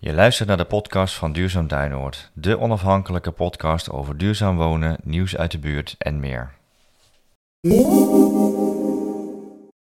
[0.00, 5.36] Je luistert naar de podcast van Duurzaam Duinoord, de onafhankelijke podcast over duurzaam wonen, nieuws
[5.36, 6.54] uit de buurt en meer.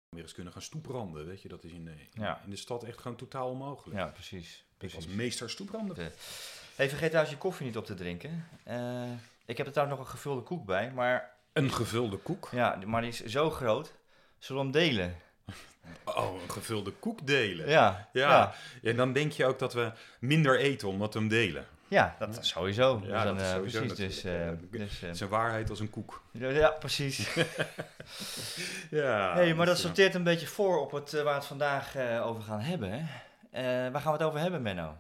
[0.09, 2.41] Weer eens kunnen gaan stoepranden, weet je, dat is in de, Ja.
[2.43, 3.99] in de stad echt gewoon totaal onmogelijk.
[3.99, 4.65] Ja, precies.
[4.79, 5.95] Ik als meester stoepranden.
[5.95, 6.11] De-
[6.75, 8.47] Hey, vergeet trouwens je koffie niet op te drinken.
[8.63, 9.03] Eh,
[9.45, 12.49] ik heb er trouwens nog een gevulde koek bij, maar, Een gevulde koek.
[12.51, 13.93] ja, maar die is zo groot.
[14.39, 15.15] Zullen we hem delen?
[16.03, 17.69] Oh, een gevulde koek delen.
[17.69, 18.29] Ja, Ja.
[18.29, 18.53] ja.
[18.81, 21.65] Ja, dan denk je ook dat we minder eten omdat we hem delen.
[21.87, 23.01] Ja, dat is sowieso.
[23.05, 24.21] Ja, Dus dan, dat is eh, sowieso precies.
[24.21, 26.21] Dus, Ja, dus, Het is een waarheid als een koek.
[26.31, 27.27] ja, precies.
[28.89, 29.33] Ja.
[29.33, 32.43] hey, maar dat dus, sorteert een beetje voor op het, waar we het vandaag over
[32.43, 33.07] gaan hebben.
[33.91, 34.97] waar gaan we het over hebben, Menno?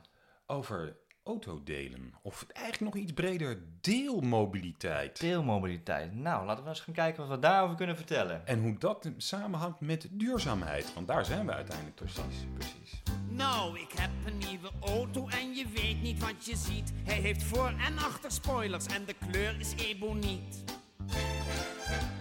[0.47, 0.95] over
[1.27, 2.13] autodelen.
[2.21, 5.19] Of eigenlijk nog iets breder, deelmobiliteit.
[5.19, 6.15] Deelmobiliteit.
[6.15, 8.47] Nou, laten we eens gaan kijken wat we daarover kunnen vertellen.
[8.47, 10.93] En hoe dat samenhangt met duurzaamheid.
[10.93, 12.45] Want daar zijn we uiteindelijk precies.
[12.57, 13.01] precies.
[13.29, 16.93] Nou, ik heb een nieuwe auto en je weet niet wat je ziet.
[17.03, 20.63] Hij heeft voor- en achterspoilers en de kleur is eboniet.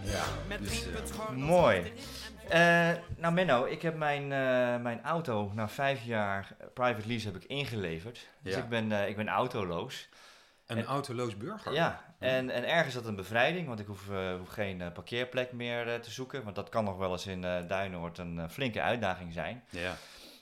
[0.05, 1.93] Ja, Met dus, eh, mooi.
[2.49, 7.27] Eh, nou, Menno, ik heb mijn, eh, mijn auto na vijf jaar eh, private lease
[7.27, 8.27] heb ik ingeleverd.
[8.41, 8.61] Dus Ja.
[8.61, 10.09] ik ben, ik ben autoloos.
[10.67, 11.73] een en- autoloos burger.
[11.73, 14.09] Ja, en, en ergens is dat een bevrijding, want ik hoef,
[14.39, 16.43] hoef geen parkeerplek meer te zoeken.
[16.45, 19.65] Want dat kan nog wel eens in Duinoord een flinke uitdaging zijn.
[19.71, 19.95] Ja.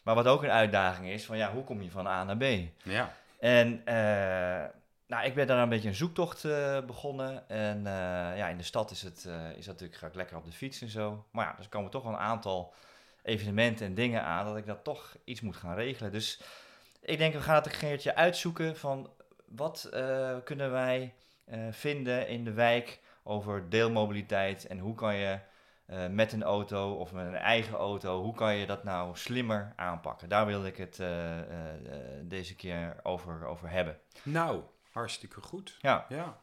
[0.05, 2.45] Maar wat ook een uitdaging is, van ja, hoe kom je van A naar B?
[2.83, 3.13] ja.
[3.41, 4.65] En eh,
[5.07, 7.49] nou, ik ben daar een beetje een zoektocht eh, begonnen.
[7.49, 10.45] En eh, ja, in de stad is het eh, is natuurlijk, ga ik lekker op
[10.45, 11.25] de fiets en zo.
[11.31, 12.75] Maar ja, dus komen toch wel een aantal
[13.23, 16.13] evenementen en dingen aan dat ik dat toch iets moet gaan regelen.
[16.13, 16.41] Dus
[17.01, 19.11] ik denk, we gaan het een keertje uitzoeken van
[19.45, 19.89] wat
[20.45, 21.15] kunnen wij
[21.71, 25.39] vinden in de wijk over deelmobiliteit en hoe kan je
[26.11, 30.29] met een auto of met een eigen auto, hoe kan je dat nou slimmer aanpakken?
[30.29, 31.03] Daar wilde ik het
[32.23, 33.99] deze keer over, over hebben.
[34.23, 34.63] Nou,
[34.99, 35.77] hartstikke goed.
[35.81, 36.43] Ja, Ja.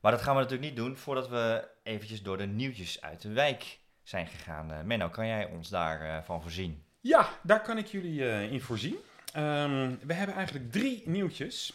[0.00, 3.32] maar dat gaan we natuurlijk niet doen voordat we eventjes door de nieuwtjes uit de
[3.32, 4.72] wijk zijn gegaan.
[4.72, 6.84] Eh, Menno, kan jij ons daarvan van voorzien?
[7.00, 8.96] Ja, daar kan ik jullie eh, in voorzien.
[9.32, 11.72] Ehm, we hebben eigenlijk drie nieuwtjes.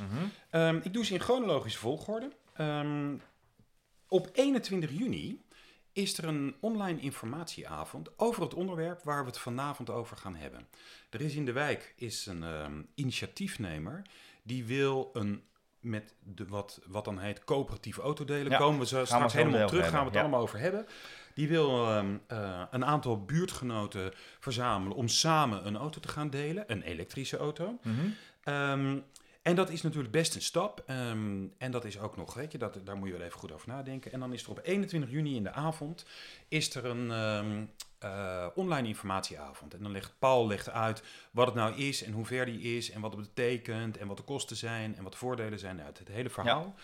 [0.50, 2.32] Ehm, ik doe ze in chronologische volgorde.
[2.54, 3.16] Ehm,
[4.08, 5.42] op 21 juni
[6.02, 10.68] is er een online informatieavond over het onderwerp waar we het vanavond over gaan hebben.
[11.10, 14.02] Er is in de wijk is een ehm, initiatiefnemer
[14.44, 15.44] die wil een
[15.80, 18.52] met de, wat, wat dan heet coöperatieve autodelen.
[18.52, 20.86] Ja, komen we zo we straks zo helemaal terug, gaan we het allemaal over hebben.
[21.34, 26.64] Die wil ehm, eh, een aantal buurtgenoten verzamelen om samen een auto te gaan delen,
[26.68, 27.80] een elektrische auto.
[28.44, 29.00] Ehm,
[29.42, 30.84] en dat is natuurlijk best een stap.
[30.86, 33.52] ehm, en dat is ook nog, weet je, dat, daar moet je wel even goed
[33.52, 34.12] over nadenken.
[34.12, 36.06] En dan is er op 21 juni in de avond
[36.48, 37.66] is er een ehm,
[38.00, 39.74] eh, online informatieavond.
[39.74, 42.92] En dan legt Paul legt uit wat het nou is en hoe ver die is
[42.92, 45.98] en wat het betekent en wat de kosten zijn en wat de voordelen zijn uit
[46.00, 46.76] het hele verhaal.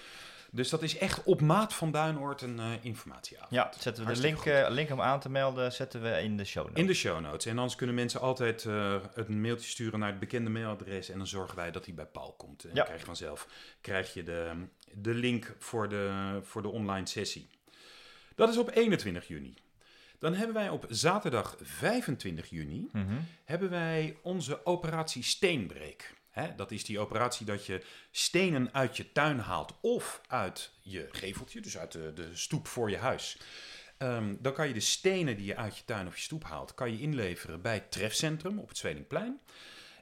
[0.56, 3.52] Dus dat is echt op maat van Duinoord een eh, informatieavond.
[3.52, 6.46] Ja, zetten we de link, eh, link om aan te melden, zetten we in de
[6.46, 6.80] show notes.
[6.82, 7.46] In de show notes.
[7.46, 11.10] En anders kunnen mensen altijd eh, een mailtje sturen naar het bekende mailadres.
[11.10, 12.64] En dan zorgen wij dat die bij Paul komt.
[12.64, 12.76] En Ja.
[12.76, 13.48] dan krijg je vanzelf
[13.82, 14.52] krijg je de,
[14.94, 17.50] de link voor de, voor de online sessie.
[18.36, 19.54] Dat is op 21 juni.
[20.20, 23.14] Dan hebben wij op zaterdag 25 juni Mhm.
[23.46, 26.14] hebben wij onze operatie Steenbreek.
[26.36, 31.08] Hè, dat is die operatie dat je stenen uit je tuin haalt of uit je
[31.12, 33.38] geveltje, dus uit de, de stoep voor je huis.
[33.98, 36.74] Ehm, dan kan je de stenen die je uit je tuin of je stoep haalt,
[36.74, 39.40] kan je inleveren bij het trefcentrum op het Zwelingplein.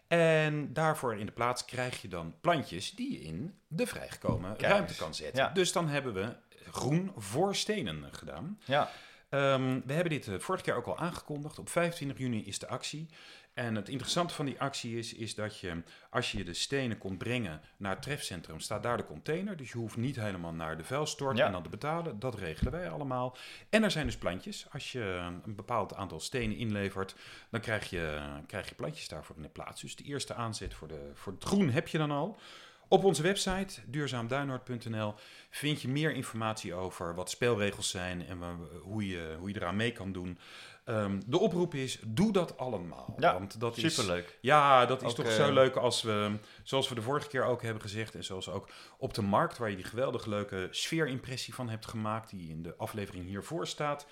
[0.07, 4.71] En daarvoor in de plaats krijg je dan plantjes die je in de vrijgekomen Kijk
[4.71, 5.43] ruimte kan zetten.
[5.43, 5.49] Ja.
[5.49, 6.35] Dus dan hebben we
[6.71, 8.59] groen voor stenen gedaan.
[8.65, 8.91] Ja,
[9.33, 11.59] Ehm, we hebben dit eh, vorige keer ook al aangekondigd.
[11.59, 13.09] Op 25 juni is de actie.
[13.53, 17.17] En het interessante van die actie is, is dat je, als je de stenen komt
[17.17, 19.57] brengen naar het trefcentrum, staat daar de container.
[19.57, 21.45] Dus je hoeft niet helemaal naar de vuilstort Ja.
[21.45, 22.19] en dan te betalen.
[22.19, 23.37] Dat regelen wij allemaal.
[23.69, 24.65] En er zijn dus plantjes.
[24.71, 27.15] Als je een bepaald aantal stenen inlevert,
[27.49, 29.81] dan krijg je, krijg je plantjes daarvoor in de plaats.
[29.81, 32.39] Dus de eerste aanzet voor, de, voor het groen heb je dan al.
[32.87, 35.13] Op onze website duurzaamduinoord.nl
[35.49, 38.39] vind je meer informatie over wat spelregels zijn en
[38.81, 40.37] hoe je, hoe je eraan mee kan doen.
[40.83, 43.13] Ehm, de oproep is, doe dat allemaal.
[43.17, 44.37] Ja, want dat is, superleuk.
[44.41, 46.31] ja, dat is Ook, toch eh, zo leuk als we,
[46.63, 49.69] zoals we de vorige keer ook hebben gezegd, en zoals ook op de markt, waar
[49.69, 54.05] je die geweldig leuke sfeerimpressie van hebt gemaakt, die in de aflevering hiervoor staat.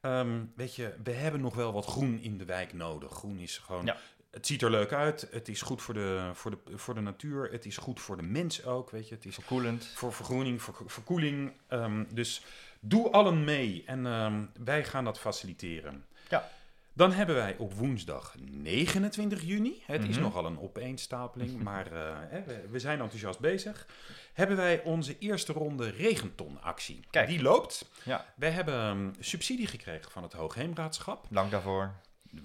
[0.00, 3.12] Ehm, weet je, we hebben nog wel wat groen in de wijk nodig.
[3.12, 3.84] Groen is gewoon.
[3.84, 3.96] Ja.
[4.30, 5.28] Het ziet er leuk uit.
[5.30, 7.50] Het is goed voor de, voor, de, voor de natuur.
[7.52, 8.90] Het is goed voor de mens ook.
[8.90, 9.86] Weet je, het is Verkoelend.
[9.94, 11.52] voor vergroening, voor verkoeling.
[11.68, 12.42] Ehm, dus
[12.80, 16.04] doe allen mee en ehm, wij gaan dat faciliteren.
[16.28, 16.48] Ja.
[16.92, 20.20] Dan hebben wij op woensdag 29 juni, het is Mhm.
[20.20, 23.86] nogal een opeenstapeling, maar eh, we, we zijn enthousiast bezig,
[24.32, 27.00] hebben wij onze eerste ronde regentonactie.
[27.10, 27.28] Kijk.
[27.28, 27.90] Die loopt.
[28.02, 31.92] Ja, Wij hebben um, subsidie gekregen van het Hoogheemraadschap, dank daarvoor.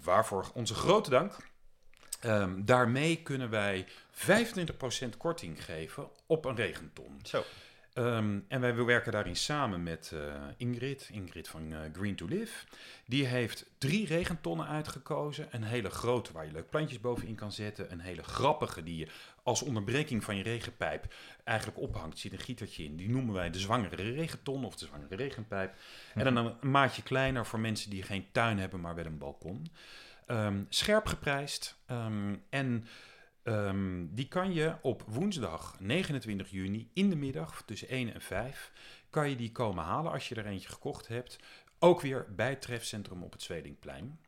[0.04, 1.36] waarvoor onze grote dank.
[2.20, 7.20] Ehm, daarmee kunnen wij 25% korting geven op een regenton.
[7.24, 7.44] Zo.
[7.94, 10.20] Ehm, en wij werken daarin samen met eh,
[10.58, 12.66] Ingrid, Ingrid van eh, Green to Live.
[13.06, 15.48] Die heeft drie regentonnen uitgekozen.
[15.52, 17.92] Een hele grote waar je leuk plantjes bovenin kan zetten.
[17.92, 19.08] Een hele grappige die je
[19.44, 22.14] als onderbreking van je regenpijp eigenlijk ophangt.
[22.14, 22.96] Er zit een gietertje in.
[22.96, 25.74] Die noemen wij de zwangere regenton of de zwangere regenpijp.
[26.14, 29.18] En dan een, een maatje kleiner voor mensen die geen tuin hebben, maar wel een
[29.18, 29.68] balkon.
[30.26, 31.78] Ehm, scherp geprijsd.
[31.86, 32.86] Ehm, en
[33.44, 38.72] Ehm, die kan je op woensdag 29 juni in de middag tussen 1 en 5
[39.10, 41.38] kan je die komen halen als je er eentje gekocht hebt.
[41.80, 44.20] Ook weer bij het trefcentrum op het Zwedingplein.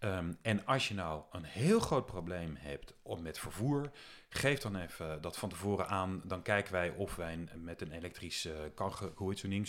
[0.00, 3.90] Ehm, en als je nou een heel groot probleem hebt om met vervoer,
[4.28, 6.22] geef dan even dat van tevoren aan.
[6.24, 8.48] Dan kijken wij of wij met een elektrisch,
[9.14, 9.68] hoe heet zo'n ding,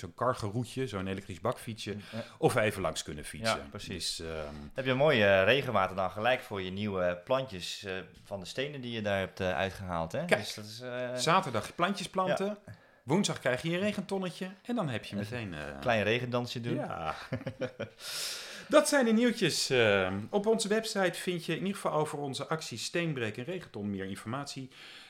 [0.88, 2.24] zo'n elektrisch bakfietsje, Ja.
[2.38, 3.58] of wij even langs kunnen fietsen.
[3.58, 4.16] Ja, precies.
[4.16, 7.94] Dus, ehm, Heb je een mooie eh, regenwater dan gelijk voor je nieuwe plantjes eh,
[8.24, 10.26] van de stenen die je daar hebt eh, uitgehaald, hè?
[10.26, 10.42] Kijk.
[10.42, 12.58] Dus dat is, Zaterdag je plantjes planten.
[13.04, 14.52] Woensdag krijg je een regentonnetje.
[14.62, 15.54] En dan heb je meteen...
[15.54, 16.76] een klein regendansje doen.
[16.76, 17.16] Ja.
[18.72, 19.70] Dat zijn de nieuwtjes.
[19.70, 20.14] eh.
[20.30, 24.06] op onze website vind je in ieder geval over onze actie Steenbreek en Regenton meer
[24.06, 24.70] informatie.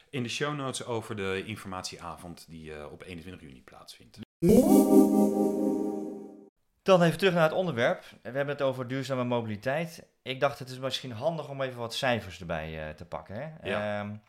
[0.10, 4.19] In de show notes over de informatieavond die eh, op 21 juni plaatsvindt.
[6.81, 8.04] Dan even terug naar het onderwerp.
[8.22, 10.04] We hebben het over duurzame mobiliteit.
[10.22, 13.36] Ik dacht het is misschien handig om even wat cijfers erbij eh, te pakken.
[13.36, 13.69] Hè?
[13.69, 14.22] Ja.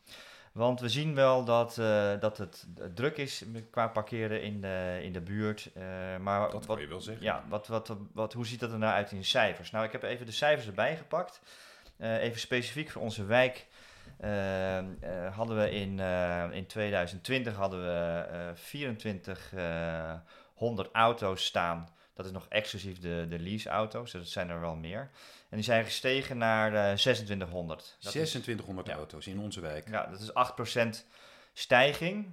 [0.53, 5.13] Want we zien wel dat, eh, dat het druk is qua parkeren in de, in
[5.13, 5.71] de buurt.
[5.75, 5.83] eh,
[6.21, 7.25] maar Dat wil wat, je wel zeggen.
[7.25, 9.71] ja, wat, wat, wat, hoe ziet dat er nou uit in cijfers?
[9.71, 11.41] Nou, ik heb even de cijfers erbij gepakt.
[11.97, 13.67] Eh, even specifiek voor onze wijk.
[15.35, 15.99] hadden we in,
[16.53, 21.89] in 2020 hadden we eh 2400 auto's staan.
[22.15, 25.11] Dat is nog exclusief de, de leaseauto's, dus dat zijn er wel meer.
[25.53, 27.79] En die zijn gestegen naar eh 2600.
[27.79, 28.95] Dat is- 2600 ja.
[28.95, 29.89] auto's in onze wijk.
[29.89, 31.07] ja, dat is 8%
[31.53, 32.31] stijging.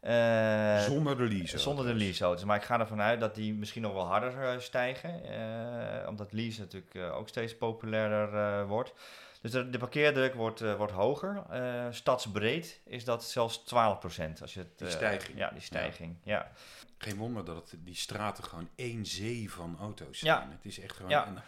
[0.00, 1.58] Eh, Zonder de lease.
[1.58, 2.44] zonder de leaseauto's.
[2.44, 5.24] Maar ik ga ervan uit dat die misschien nog wel harder eh, stijgen.
[5.24, 8.92] eh, omdat lease natuurlijk eh, ook steeds populairder eh, wordt.
[9.40, 11.42] Dus de, de parkeerdruk wordt, eh, wordt hoger.
[11.50, 14.40] Eh, stadsbreed is dat zelfs 12%.
[14.42, 15.38] Als je het, Die eh, stijging.
[15.38, 16.16] Ja, die stijging.
[16.24, 16.50] Ja.
[16.98, 20.36] Geen wonder dat het, die straten gewoon één zee van auto's Ja.
[20.36, 20.50] zijn.
[20.50, 21.26] Het is echt gewoon Ja.
[21.26, 21.38] een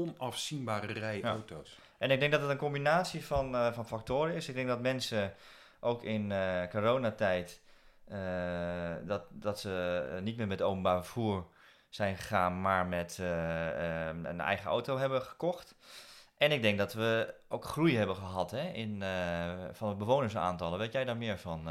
[0.00, 1.28] onafzienbare rij Ja.
[1.28, 1.78] auto's.
[1.98, 4.48] En ik denk dat het een combinatie van, eh, van factoren is.
[4.48, 5.34] Ik denk dat mensen
[5.80, 7.60] ook in eh, coronatijd
[8.04, 11.46] eh, dat, dat ze niet meer met openbaar vervoer
[11.88, 15.74] zijn gegaan, maar met eh, eh, een eigen auto hebben gekocht.
[16.38, 19.02] En ik denk dat we ook groei hebben gehad hè, in,
[19.72, 20.78] van het bewonersaantallen.
[20.78, 21.68] Weet jij daar meer van?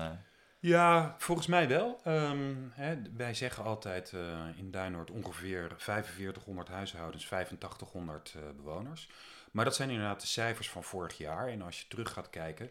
[0.65, 1.99] Ja, volgens mij wel.
[2.03, 9.09] Ehm, hè, wij zeggen altijd eh, in Duinoord ongeveer 4500 huishoudens, 8500 eh, bewoners.
[9.51, 11.47] Maar dat zijn inderdaad de cijfers van vorig jaar.
[11.47, 12.69] En als je terug gaat kijken,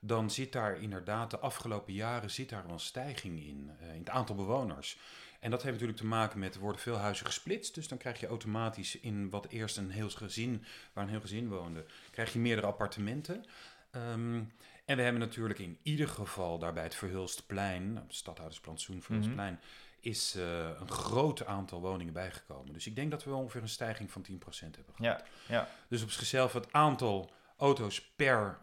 [0.00, 4.10] dan zit daar inderdaad de afgelopen jaren zit daar een stijging in, eh, in het
[4.10, 4.98] aantal bewoners.
[5.38, 7.74] En dat heeft natuurlijk te maken met, er worden veel huizen gesplitst.
[7.74, 11.48] Dus dan krijg je automatisch in wat eerst een heel gezin, waar een heel gezin
[11.48, 13.44] woonde, krijg je meerdere appartementen.
[13.90, 14.42] Ehm,
[14.90, 19.60] en we hebben natuurlijk in ieder geval daarbij het Verhulstplein, stadhoudersplantsoen Verhulstplein,
[20.00, 22.72] is eh, een groot aantal woningen bijgekomen.
[22.72, 25.24] Dus ik denk dat we ongeveer een stijging van 10% hebben gehad.
[25.48, 25.68] Ja, ja.
[25.88, 28.58] Dus op zichzelf het aantal auto's per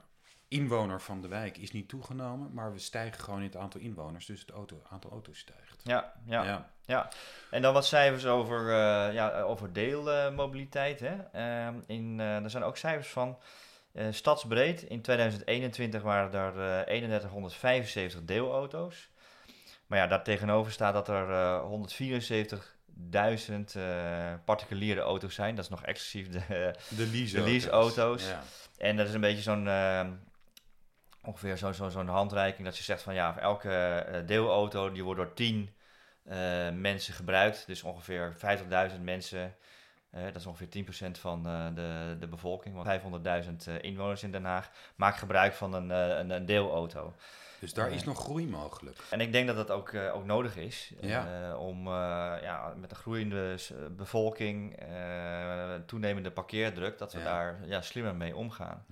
[0.47, 4.25] inwoner van de wijk is niet toegenomen, maar we stijgen gewoon in het aantal inwoners,
[4.25, 5.81] dus het auto, aantal auto's stijgt.
[5.83, 6.71] Ja, ja, ja.
[6.85, 7.09] ja.
[7.51, 10.99] En dan wat cijfers over, eh, ja, over deelmobiliteit.
[10.99, 11.15] hè.
[11.31, 13.37] Ehm, in, eh, er zijn ook cijfers van
[14.09, 14.83] stadsbreed.
[14.83, 19.09] In 2021 waren er eh 3175 deelauto's.
[19.87, 25.55] Maar ja, daar tegenover staat dat er eh 174.000 eh, particuliere auto's zijn.
[25.55, 28.27] Dat is nog exclusief de, De lease De leaseauto's.
[28.27, 28.43] Ja.
[28.77, 30.07] en dat is een beetje zo'n, eh,
[31.23, 35.03] ongeveer zo, zo, zo'n handreiking dat je zegt van ja, voor elke eh, deelauto die
[35.03, 35.69] wordt door 10
[36.23, 38.35] eh, mensen gebruikt, dus ongeveer
[38.91, 39.55] 50.000 mensen,
[40.09, 42.87] eh, dat is ongeveer 10% van eh, de, de bevolking, want
[43.67, 47.13] 500.000 eh, inwoners in Den Haag maken gebruik van een, eh, een, een deelauto.
[47.59, 48.97] Dus daar is nog groei mogelijk.
[49.09, 51.49] En ik denk dat dat ook, eh, ook nodig is Ja.
[51.49, 51.93] eh, om eh,
[52.41, 53.55] ja, met een groeiende
[53.91, 57.25] bevolking, eh, toenemende parkeerdruk, dat we Ja.
[57.25, 58.85] daar ja, slimmer mee omgaan.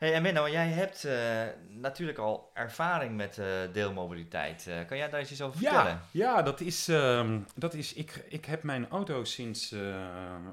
[0.00, 4.66] Hey, en Menno, jij hebt uh, natuurlijk al ervaring met uh, deelmobiliteit.
[4.68, 6.00] Uh, kan jij daar eens iets over ja, vertellen?
[6.10, 9.72] Ja, dat is, um, dat is ik, ik heb mijn auto sinds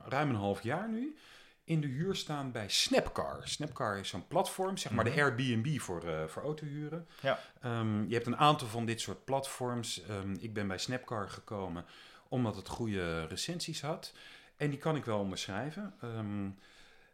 [0.05, 1.17] ruim een half jaar nu
[1.63, 3.41] in de huur staan bij Snapcar.
[3.43, 7.07] Snapcar is zo'n platform, zeg maar de Airbnb voor, voor autohuren.
[7.21, 7.39] Ja.
[7.65, 10.01] Um, je hebt een aantal van dit soort platforms.
[10.09, 11.85] Um, ik ben bij Snapcar gekomen
[12.27, 14.13] omdat het goede recensies had.
[14.57, 15.93] En die kan ik wel onderschrijven.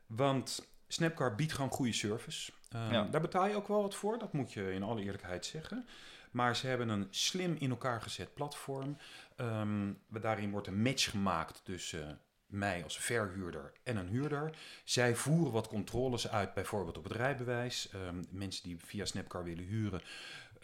[0.08, 2.51] want Snapcar biedt gewoon goede service.
[2.75, 5.88] Um, Daar betaal je ook wel wat voor, dat moet je in alle eerlijkheid zeggen.
[6.31, 8.97] Maar ze hebben een slim in elkaar gezet platform.
[9.38, 14.57] Um, daarin wordt een match gemaakt tussen mij als verhuurder en een huurder.
[14.83, 17.89] Zij voeren wat controles uit, bijvoorbeeld op het rijbewijs.
[17.95, 20.01] Um, mensen die via Snapcar willen huren,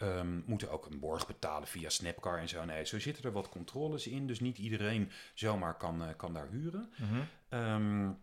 [0.02, 2.64] um, moeten ook een borg betalen via Snapcar en zo.
[2.64, 6.48] Nee, zo zitten er wat controles in, dus niet iedereen zomaar kan, uh, kan daar
[6.50, 6.92] huren.
[6.96, 8.18] Mm -hmm.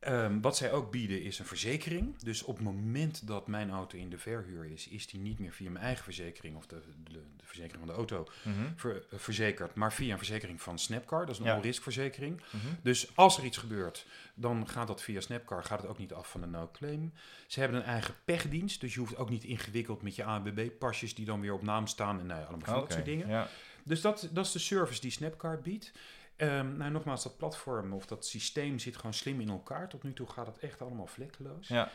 [0.00, 2.18] Um, wat zij ook bieden is een verzekering.
[2.18, 5.52] Dus op het moment dat mijn auto in de verhuur is, is die niet meer
[5.52, 8.72] via mijn eigen verzekering of de, de, de verzekering van de auto mm -hmm.
[8.76, 11.26] ver, uh, verzekerd, maar via een verzekering van Snapcar.
[11.26, 11.54] Dat is een Ja.
[11.54, 12.42] all-risk verzekering.
[12.50, 12.78] Mm -hmm.
[12.82, 16.30] Dus als er iets gebeurt, dan gaat dat via Snapcar, gaat het ook niet af
[16.30, 17.12] van de no-claim.
[17.46, 21.24] Ze hebben een eigen pechdienst, dus je hoeft ook niet ingewikkeld met je ANWB-pasjes die
[21.24, 23.28] dan weer op naam staan en nou, ja, allemaal van dat soort dingen.
[23.28, 23.48] Ja.
[23.82, 25.92] Dus dat, dat is de service die Snapcar biedt.
[26.36, 29.88] Um, nou, nogmaals, dat platform of dat systeem zit gewoon slim in elkaar.
[29.88, 31.68] Tot nu toe gaat het echt allemaal vlekkeloos.
[31.68, 31.90] Ja.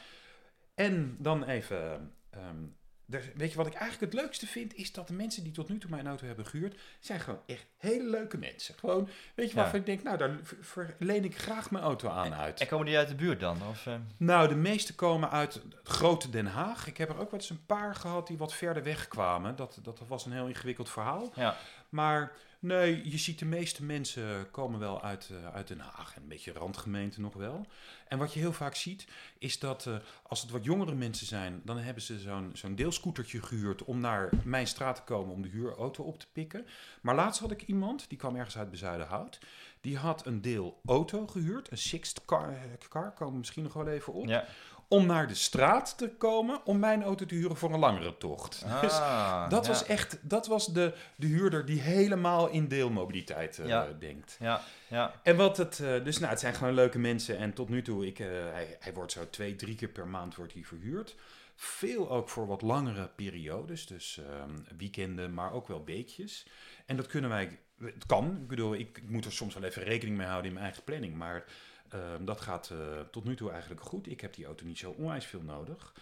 [0.76, 2.14] En dan even.
[2.36, 2.76] Um,
[3.10, 4.74] er, weet je wat ik eigenlijk het leukste vind?
[4.76, 6.80] Is dat de mensen die tot nu toe mijn auto hebben gehuurd.
[7.00, 8.76] zijn gewoon echt hele leuke mensen.
[8.80, 9.62] Gewoon, weet je Ja.
[9.62, 12.60] waarvan ik denk, nou, daar ver- verleen ik graag mijn auto aan uit.
[12.60, 13.58] En komen die uit de buurt dan?
[13.70, 16.88] Of, eh, Nou, de meeste komen uit het grote Den Haag.
[16.88, 19.56] Ik heb er ook wel eens een paar gehad die wat verder weg kwamen.
[19.56, 21.32] Dat, dat was een heel ingewikkeld verhaal.
[21.36, 21.56] ja.
[21.90, 26.22] Maar nee, je ziet de meeste mensen komen wel uit, eh, uit Den Haag en
[26.22, 27.66] een beetje randgemeente nog wel.
[28.08, 31.62] En wat je heel vaak ziet, is dat eh, als het wat jongere mensen zijn,
[31.66, 35.50] dan hebben ze zo'n zo'n deelscootertje gehuurd om naar mijn straat te komen om de
[35.50, 36.66] huurauto op te pikken.
[37.02, 39.40] Maar laatst had ik iemand, die kwam ergens uit Bezuidenhout,
[39.82, 42.58] die had een deel auto gehuurd, een sixth car,
[42.90, 44.46] car komen we misschien nog wel even op, ja.
[44.92, 48.66] Om naar de straat te komen om mijn auto te huren voor een langere tocht.
[48.82, 49.72] Dus Ah, dat ja.
[49.72, 53.88] was echt, dat was de, de huurder die helemaal in deelmobiliteit eh, Ja.
[54.00, 54.38] denkt.
[54.40, 55.14] Ja, ja.
[55.24, 57.38] En wat het, eh, dus nou, het zijn gewoon leuke mensen.
[57.38, 60.36] En tot nu toe, ik, eh, hij, hij wordt zo twee, drie keer per maand
[60.36, 61.16] wordt hij verhuurd.
[61.56, 66.46] Veel ook voor wat langere periodes, dus ehm, weekenden, maar ook wel weekjes.
[66.86, 68.38] En dat kunnen wij, het kan.
[68.42, 70.84] Ik bedoel, ik, ik moet er soms wel even rekening mee houden in mijn eigen
[70.84, 71.16] planning.
[71.16, 71.44] Maar
[71.92, 74.08] ehm, dat gaat eh, tot nu toe eigenlijk goed.
[74.08, 75.94] Ik heb die auto niet zo onwijs veel nodig.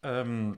[0.00, 0.54] Ehm,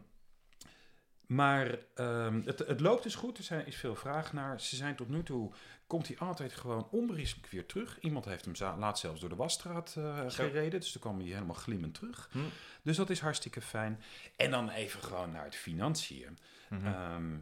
[1.26, 3.38] maar ehm, het, het loopt dus goed.
[3.38, 4.60] Er zijn, is veel vraag naar.
[4.60, 5.52] Ze zijn tot nu toe.
[5.86, 8.00] Komt hij altijd gewoon onberispelijk weer terug.
[8.00, 10.80] Iemand heeft hem laatst zelfs door de wasstraat eh, gereden.
[10.80, 12.28] Dus toen kwam hij helemaal glimmend terug.
[12.32, 12.38] Hm.
[12.82, 14.02] Dus dat is hartstikke fijn.
[14.36, 16.38] En dan even gewoon naar het financiën.
[16.68, 17.38] Mhm.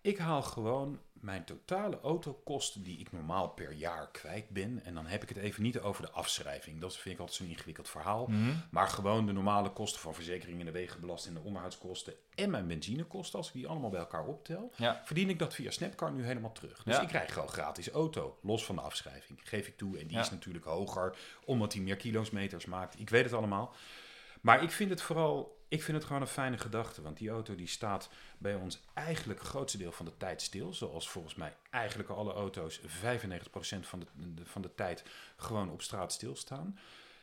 [0.00, 4.84] Ik haal gewoon mijn totale autokosten die ik normaal per jaar kwijt ben.
[4.84, 6.80] En dan heb ik het even niet over de afschrijving.
[6.80, 8.26] Dat vind ik altijd zo'n ingewikkeld verhaal.
[8.26, 8.50] Mhm.
[8.70, 13.46] Maar gewoon de normale kosten van verzekeringen, de wegenbelasting, de onderhoudskosten en mijn benzinekosten, als
[13.48, 15.02] ik die allemaal bij elkaar optel, Ja.
[15.04, 16.82] verdien ik dat via Snapcar nu helemaal terug.
[16.82, 17.02] Dus Ja.
[17.02, 19.98] ik krijg gewoon gratis auto, los van de afschrijving, geef ik toe.
[19.98, 20.22] En die Ja.
[20.22, 23.00] is natuurlijk hoger, omdat hij meer kilometers maakt.
[23.00, 23.74] Ik weet het allemaal.
[24.40, 27.02] Maar ik vind het vooral, ik vind het gewoon een fijne gedachte.
[27.02, 28.08] Want die auto die staat
[28.38, 30.74] bij ons eigenlijk het grootste deel van de tijd stil.
[30.74, 32.84] Zoals volgens mij eigenlijk alle auto's 95%
[33.80, 35.04] van de, de- van de tijd
[35.36, 36.78] gewoon op straat stilstaan.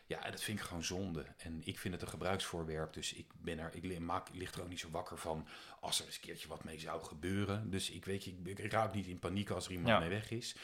[0.08, 1.26] Ja, dat vind ik gewoon zonde.
[1.38, 2.94] En ik vind het een gebruiksvoorwerp.
[2.94, 5.48] Dus ik, ben er, ik, maak, ik lig er ook niet zo wakker van
[5.80, 7.70] als er eens een keertje wat mee zou gebeuren.
[7.70, 10.00] Dus ik weet ik, ik raak niet in paniek als er iemand Ja.
[10.00, 10.56] mee weg is.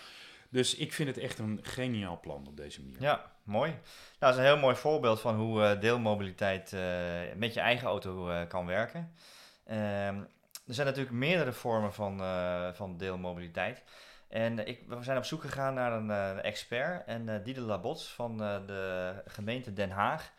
[0.50, 3.02] Dus ik vind het echt een geniaal plan op deze manier.
[3.02, 3.72] Ja, mooi.
[3.72, 3.80] Nou,
[4.20, 6.82] dat is een heel mooi voorbeeld van hoe eh, deelmobiliteit eh,
[7.36, 9.14] met je eigen auto eh, kan werken.
[9.66, 10.18] Ehm,
[10.68, 13.84] er zijn natuurlijk meerdere vormen van, eh, van deelmobiliteit.
[14.30, 17.06] En ik, we zijn op zoek gegaan naar een eh, expert.
[17.06, 20.32] En eh Diede Labots van eh, de gemeente Den Haag.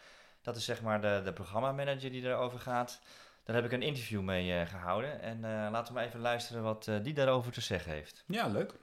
[0.43, 3.01] Dat is zeg maar de, de programmamanager die erover gaat.
[3.45, 5.21] Daar heb ik een interview mee eh, gehouden.
[5.21, 8.25] En eh, laten we maar even luisteren wat eh, die daarover te zeggen heeft.
[8.27, 8.75] Ja, leuk.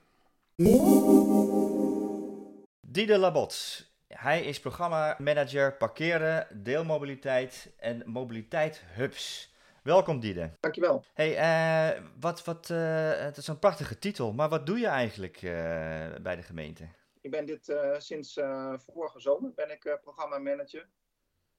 [2.88, 3.88] Diede Labots.
[4.13, 9.54] Hij is programmamanager parkeren, deelmobiliteit en mobiliteit hubs.
[9.84, 10.51] Welkom Diede.
[10.60, 11.04] Dankjewel.
[11.13, 15.36] Hey, eh, wat, wat, eh, het is een prachtige titel, maar wat doe je eigenlijk
[15.36, 15.42] eh,
[16.22, 16.88] bij de gemeente?
[17.22, 18.39] Ik ben dit sinds
[18.78, 20.88] vorige zomer ben ik programmamanager.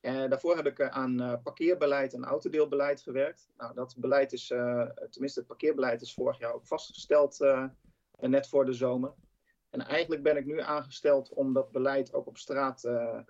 [0.01, 3.49] Uh, daarvoor heb ik uh, aan uh, parkeerbeleid en autodeelbeleid gewerkt.
[3.57, 7.65] Nou, dat beleid is, uh, tenminste het parkeerbeleid is vorig jaar ook vastgesteld, uh,
[8.21, 9.13] net voor de zomer.
[9.71, 13.21] En eigenlijk ben ik nu aangesteld om dat beleid ook op straat uh,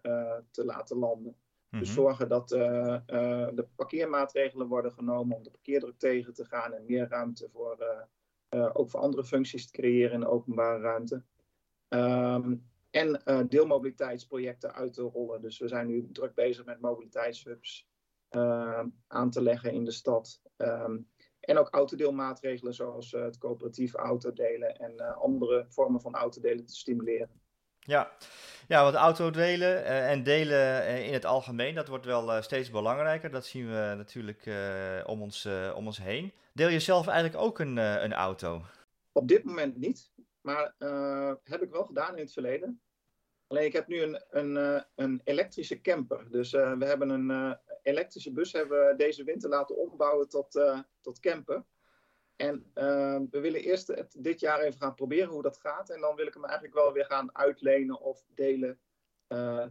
[0.51, 1.37] te laten landen.
[1.71, 1.97] Dus Mhm.
[1.97, 6.85] zorgen dat eh, eh, de parkeermaatregelen worden genomen om de parkeerdruk tegen te gaan en
[6.87, 8.03] meer ruimte voor, eh,
[8.49, 11.25] eh, ook voor andere functies te creëren in de openbare ruimte.
[11.89, 12.57] Ehm,
[12.91, 15.41] en eh, deelmobiliteitsprojecten uit te rollen.
[15.41, 17.89] Dus we zijn nu druk bezig met mobiliteitshubs
[19.07, 20.43] aan te leggen in de stad.
[20.57, 20.99] Ehm,
[21.51, 26.77] en ook autodeelmaatregelen zoals eh, het coöperatief autodelen en eh, andere vormen van autodelen te
[26.77, 27.31] stimuleren.
[27.79, 28.11] Ja,
[28.69, 33.31] ja want autodelen eh, en delen in het algemeen, dat wordt wel steeds belangrijker.
[33.31, 34.51] Dat zien we natuurlijk
[35.07, 36.33] om, ons, om ons heen.
[36.53, 38.63] Deel je zelf eigenlijk ook een, een auto?
[39.13, 40.75] Op dit moment niet, maar
[41.45, 42.81] heb ik wel gedaan in het verleden.
[43.47, 46.31] Alleen ik heb nu een, een, een elektrische camper.
[46.31, 51.21] Dus we hebben een elektrische bus hebben we deze winter laten ombouwen tot, eh, tot
[51.21, 51.65] camper.
[52.37, 55.91] En eh, we willen eerst het, dit jaar even gaan proberen hoe dat gaat.
[55.91, 58.79] En dan wil ik hem eigenlijk wel weer gaan uitlenen of delen.
[59.27, 59.67] Eh,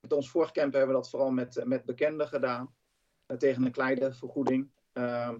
[0.00, 2.74] met ons vorige camper hebben we dat vooral met, met bekenden gedaan.
[3.26, 4.70] eh, tegen een kleine vergoeding.
[4.92, 5.38] Ehm,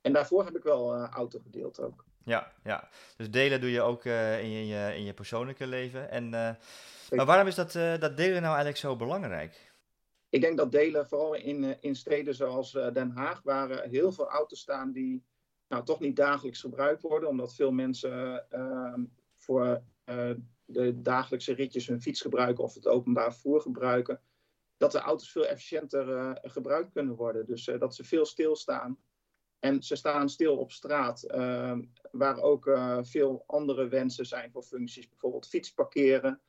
[0.00, 2.04] en daarvoor heb ik wel eh, auto gedeeld ook.
[2.24, 2.88] Ja, ja.
[3.16, 6.10] Dus delen doe je ook eh, in, je, in je, persoonlijke leven.
[6.10, 6.50] En, eh,
[7.10, 9.72] maar waarom is dat, eh, dat delen nou eigenlijk zo belangrijk?
[10.28, 13.90] Ik denk dat delen, vooral in, eh, in steden zoals eh, Den Haag, waar eh,
[13.90, 15.24] heel veel auto's staan die
[15.68, 18.98] nou, toch niet dagelijks gebruikt worden, omdat veel mensen eh,
[19.34, 19.82] voor
[20.64, 24.20] de dagelijkse ritjes hun fiets gebruiken of het openbaar vervoer gebruiken,
[24.76, 27.46] dat de auto's veel efficiënter gebruikt kunnen worden.
[27.46, 28.98] Dus dat ze veel stilstaan.
[29.58, 31.78] En ze staan stil op straat, eh,
[32.10, 36.40] waar ook veel andere wensen zijn voor functies, bijvoorbeeld fietsparkeren.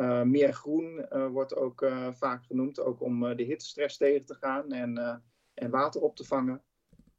[0.00, 4.34] Uh, meer groen uh, wordt ook uh, vaak genoemd, ook om de hittestress tegen te
[4.34, 5.22] gaan en,
[5.54, 6.62] en water op te vangen.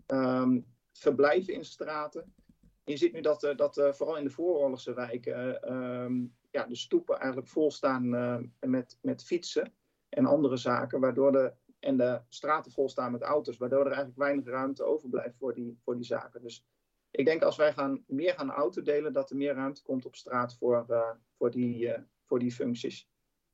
[0.08, 2.34] Um, verblijven in straten.
[2.84, 7.48] Je ziet nu dat, dat vooral in de vooroorlogse wijken um, ja, de stoepen eigenlijk
[7.48, 8.10] vol staan
[8.60, 9.74] met, met fietsen
[10.10, 14.18] en andere zaken, waardoor de, en de straten vol staan met auto's, waardoor er eigenlijk
[14.18, 16.42] weinig ruimte overblijft voor die, voor die zaken.
[16.42, 16.66] Dus
[17.12, 20.58] ik denk als wij gaan, meer gaan autodelen, dat er meer ruimte komt op straat
[20.58, 20.86] voor,
[21.38, 21.94] voor die
[22.30, 23.08] voor die functies.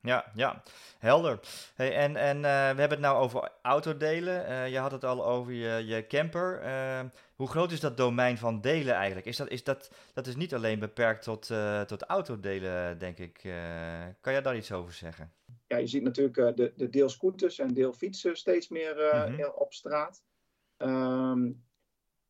[0.05, 0.63] Ja, ja,
[0.99, 1.39] helder.
[1.75, 4.49] Hey, en en uh, we hebben het nou over autodelen.
[4.49, 6.63] Uh, je had het al over je, je camper.
[6.63, 6.99] Uh,
[7.35, 9.27] hoe groot is dat domein van delen eigenlijk?
[9.27, 11.51] Is dat, is dat, dat is niet alleen beperkt tot,
[11.87, 13.39] tot autodelen, denk ik.
[14.21, 15.31] kan jij daar iets over zeggen?
[15.67, 19.51] Ja, je ziet natuurlijk de, de deelscooters en deelfietsen steeds meer mm -hmm.
[19.55, 20.23] op straat.
[20.77, 21.63] Um,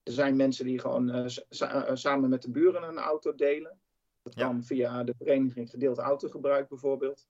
[0.03, 3.79] er zijn mensen die gewoon sa samen met de buren een auto delen.
[4.25, 7.27] Dat kan via de vereniging gedeeld autogebruik bijvoorbeeld.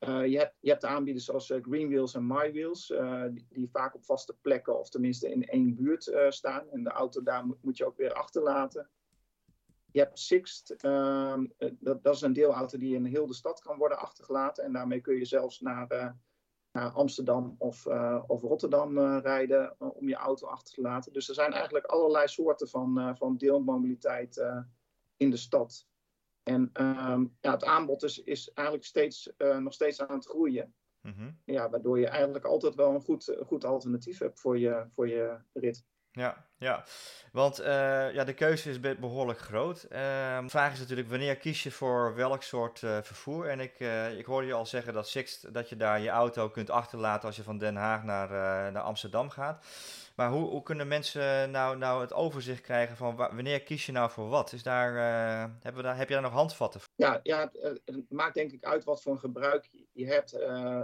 [0.00, 3.94] Uh, je, hebt, je hebt de aanbieders zoals uh, Greenwheels en MyWheels, uh, die, vaak
[3.94, 6.70] op vaste plekken of tenminste in één buurt staan.
[6.70, 8.90] En de auto daar moet, moet, je ook weer achterlaten.
[9.90, 11.46] Je hebt Sixt, ehm,
[11.78, 14.64] dat, dat, is een deelauto die in heel de stad kan worden achtergelaten.
[14.64, 16.16] En daarmee kun je zelfs naar,
[16.72, 17.86] naar Amsterdam of,
[18.26, 21.12] of Rotterdam rijden om je auto achter te laten.
[21.12, 24.44] Dus er zijn eigenlijk allerlei soorten van, van deelmobiliteit
[25.16, 25.86] in de stad.
[26.42, 30.74] En um, ja, het aanbod is, is eigenlijk steeds, uh, nog steeds aan het groeien.
[31.00, 31.40] Mm -hmm.
[31.44, 35.38] ja, waardoor je eigenlijk altijd wel een goed, goed alternatief hebt voor je, voor je
[35.52, 35.84] rit.
[36.10, 36.84] Ja, ja.
[37.32, 37.66] want uh,
[38.14, 39.84] ja, de keuze is behoorlijk groot.
[39.84, 39.90] Uh,
[40.42, 43.48] de vraag is natuurlijk wanneer kies je voor welk soort uh, vervoer.
[43.48, 43.80] En ik,
[44.18, 47.36] ik hoorde je al zeggen dat Sixt, dat je daar je auto kunt achterlaten als
[47.36, 48.28] je van Den Haag naar,
[48.72, 49.64] naar Amsterdam gaat.
[50.16, 54.10] Maar hoe, hoe kunnen mensen nou, nou het overzicht krijgen van wanneer kies je nou
[54.10, 54.52] voor wat?
[54.52, 54.94] Is daar,
[55.62, 56.88] hebben we daar, heb je daar nog handvatten voor?
[56.96, 60.36] Ja, ja het, maakt denk ik uit wat voor een gebruik je hebt.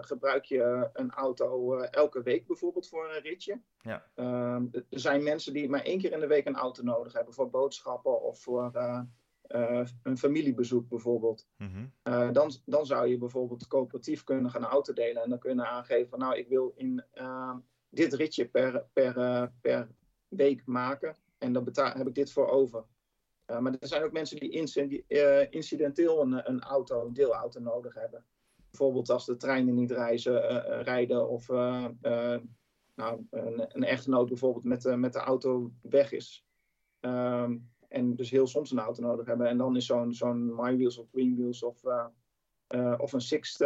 [0.07, 3.61] Gebruik je een auto elke week bijvoorbeeld voor een ritje?
[3.81, 4.05] Ja.
[4.15, 7.51] er zijn mensen die maar één keer in de week een auto nodig hebben voor
[7.51, 8.71] boodschappen of voor
[10.03, 11.47] een familiebezoek bijvoorbeeld.
[11.57, 11.71] Mm
[12.03, 12.33] -hmm.
[12.33, 16.37] dan, dan zou je bijvoorbeeld coöperatief kunnen gaan autodelen en dan kunnen aangeven van nou
[16.37, 17.05] ik wil in
[17.89, 19.89] dit ritje per, per, per
[20.29, 21.17] week maken.
[21.39, 22.85] En dan betaal, heb ik dit voor over.
[23.47, 25.03] Maar er zijn ook mensen die incident,
[25.51, 28.25] incidenteel een, een auto, een deelauto nodig hebben.
[28.71, 30.41] Bijvoorbeeld als de treinen niet reizen,
[30.83, 31.47] rijden of
[32.99, 36.47] nou, een, een, echtgenoot bijvoorbeeld met, de, met de auto weg is.
[37.01, 39.47] Um, en dus heel soms een auto nodig hebben.
[39.47, 41.83] En dan is zo'n zo'n MyWheels of Greenwheels of,
[42.99, 43.65] of een Sixt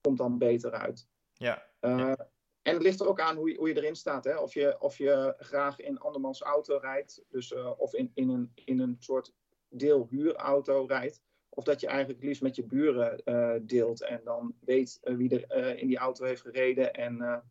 [0.00, 1.08] komt dan beter uit.
[1.32, 1.66] Ja.
[1.80, 2.28] ja.
[2.62, 4.24] En het ligt er ook aan hoe je, hoe je erin staat.
[4.24, 4.36] Hè?
[4.36, 8.80] Of, je, of je graag in andermans auto rijdt, dus, of in, in, een, in
[8.80, 9.34] een soort
[9.68, 11.22] deelhuurauto rijdt.
[11.48, 13.22] Of dat je eigenlijk liefst met je buren
[13.66, 16.94] deelt en dan weet wie er in die auto heeft gereden.
[16.94, 17.42] En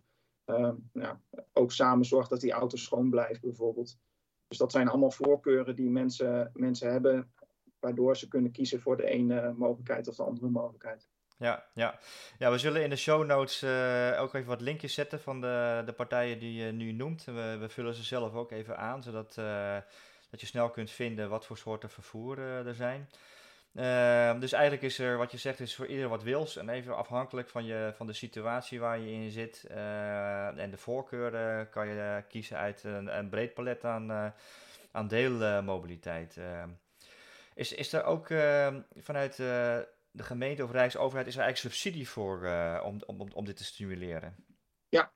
[0.93, 1.21] ja,
[1.53, 3.97] ook samen zorgt dat die auto schoon blijft, bijvoorbeeld.
[4.47, 7.31] Dus dat zijn allemaal voorkeuren die mensen, mensen hebben,
[7.79, 11.09] waardoor ze kunnen kiezen voor de ene mogelijkheid of de andere mogelijkheid.
[11.37, 11.99] Ja, ja.
[12.37, 13.63] ja, we zullen in de show notes
[14.19, 17.23] ook even wat linkjes zetten van de, de partijen die je nu noemt.
[17.23, 19.33] We, we vullen ze zelf ook even aan, zodat
[20.29, 23.09] dat je snel kunt vinden wat voor soorten vervoer er zijn.
[23.73, 26.55] Ehm, dus eigenlijk is er, wat je zegt, is voor ieder wat wils.
[26.55, 29.65] En even afhankelijk van, je, van de situatie waar je in zit.
[29.71, 34.31] Uh, en de voorkeuren kan je kiezen uit een, breed palet aan, uh,
[34.91, 36.37] aan deelmobiliteit.
[36.37, 36.69] Ehm,
[37.53, 39.35] is, is er ook ehm, vanuit
[40.11, 43.63] de gemeente of Rijksoverheid is er eigenlijk subsidie voor eh, om, om, om dit te
[43.63, 44.35] stimuleren?
[44.89, 45.11] Ja.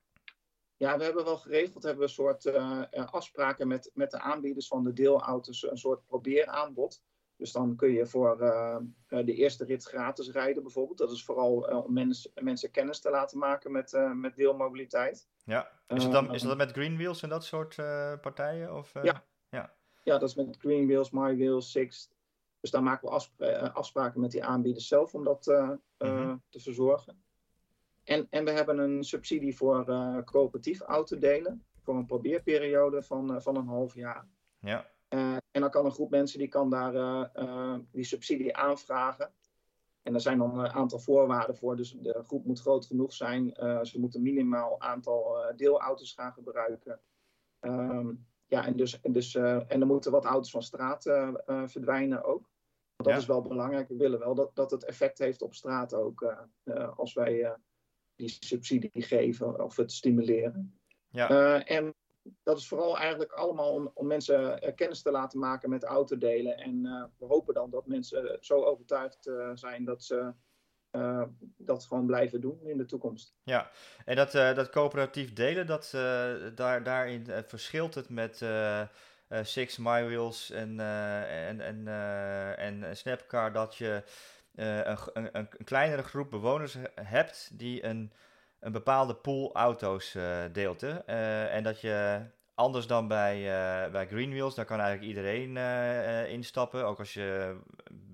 [0.77, 4.83] Ja, we hebben wel geregeld, hebben we een soort afspraken met, met de aanbieders van
[4.83, 7.01] de deelauto's, een soort probeeraanbod.
[7.43, 8.77] Dus dan kun je voor uh,
[9.07, 10.97] de eerste rit gratis rijden bijvoorbeeld.
[10.97, 15.27] Dat is vooral uh, om mens, mensen kennis te laten maken met, uh, met deelmobiliteit.
[15.45, 17.75] Ja, is, het dan, is dat met Green Wheels en dat soort
[18.21, 18.75] partijen?
[18.75, 19.23] Of, ja.
[19.49, 19.73] ja.
[20.03, 22.15] ja, dat is met Green Wheels, My Wheels, Sixt.
[22.59, 26.41] Dus daar maken we afspra afspraken met die aanbieders zelf om dat mm -hmm.
[26.49, 27.23] te verzorgen.
[28.03, 29.85] En, en we hebben een subsidie voor
[30.25, 31.65] coöperatief autodelen.
[31.81, 34.27] Voor een probeerperiode van, van een half jaar.
[34.59, 34.91] Ja.
[35.13, 39.31] Uh, en dan kan een groep mensen die kan daar uh, uh, die subsidie aanvragen.
[40.01, 41.75] En er zijn dan een aantal voorwaarden voor.
[41.75, 43.55] Dus de groep moet groot genoeg zijn.
[43.85, 46.99] ze moeten minimaal aantal deelauto's gaan gebruiken.
[47.61, 51.03] Um, ja, en, dus, en, dus, en er moeten wat auto's van straat
[51.65, 52.49] verdwijnen ook.
[52.95, 53.17] Want dat ja.
[53.17, 53.87] is wel belangrijk.
[53.87, 56.35] We willen wel dat, dat het effect heeft op straat ook.
[56.95, 57.55] als wij
[58.15, 60.79] die subsidie geven of het stimuleren.
[61.09, 61.63] Ja.
[61.65, 61.93] en
[62.43, 66.57] dat is vooral eigenlijk allemaal om, om mensen uh, kennis te laten maken met autodelen.
[66.57, 70.33] En uh, we hopen dan dat mensen zo overtuigd zijn dat ze
[71.57, 73.35] dat gewoon blijven doen in de toekomst.
[73.43, 73.69] Ja,
[74.05, 75.89] en dat, dat coöperatief delen, dat,
[76.55, 78.45] daar, daarin verschilt het met
[79.41, 81.87] Six, MyWheels en, en, en,
[82.57, 84.03] en Snapcar dat je
[84.55, 88.13] een, een, een kleinere groep bewoners hebt die een
[88.63, 90.81] een bepaalde pool auto's uh, deelt.
[90.81, 91.07] Hè?
[91.09, 92.21] Uh, en dat je
[92.55, 95.57] anders dan bij, uh, bij Greenwheels, daar kan eigenlijk iedereen
[96.27, 97.57] instappen, ook als je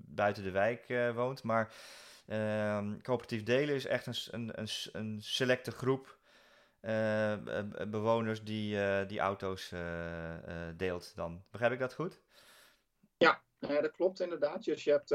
[0.06, 1.42] buiten de wijk woont.
[1.42, 1.74] Maar
[2.26, 6.18] ehm, coöperatief delen is echt een, een, een selecte groep
[7.88, 9.72] bewoners die die auto's
[10.76, 11.44] deelt dan.
[11.50, 12.20] Begrijp ik dat goed?
[13.16, 14.64] Ja, dat klopt inderdaad.
[14.64, 15.14] Dus je hebt